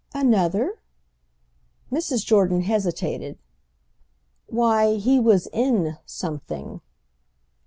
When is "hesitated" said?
2.61-3.37